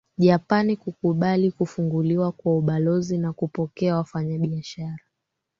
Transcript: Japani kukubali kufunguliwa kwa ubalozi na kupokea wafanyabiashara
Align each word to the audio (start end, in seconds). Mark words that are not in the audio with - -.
Japani 0.17 0.75
kukubali 0.75 1.51
kufunguliwa 1.51 2.31
kwa 2.31 2.57
ubalozi 2.57 3.17
na 3.17 3.33
kupokea 3.33 3.95
wafanyabiashara 3.95 5.03